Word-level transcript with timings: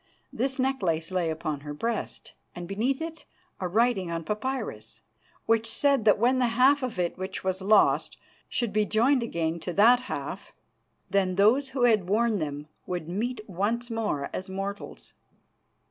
This 0.33 0.57
necklace 0.57 1.11
lay 1.11 1.29
upon 1.29 1.59
her 1.59 1.75
breast, 1.75 2.33
and 2.55 2.67
beneath 2.67 3.03
it 3.03 3.25
a 3.59 3.67
writing 3.67 4.09
on 4.09 4.23
papyrus, 4.23 5.01
which 5.45 5.67
said 5.67 6.05
that 6.05 6.17
when 6.17 6.39
the 6.39 6.47
half 6.57 6.81
of 6.81 6.97
it 6.97 7.19
which 7.19 7.43
was 7.43 7.61
lost 7.61 8.17
should 8.49 8.73
be 8.73 8.83
joined 8.83 9.21
again 9.21 9.59
to 9.59 9.73
that 9.73 9.99
half, 10.09 10.53
then 11.11 11.35
those 11.35 11.69
who 11.77 11.83
had 11.83 12.09
worn 12.09 12.39
them 12.39 12.67
would 12.87 13.07
meet 13.07 13.41
once 13.47 13.91
more 13.91 14.31
as 14.33 14.49
mortals. 14.49 15.13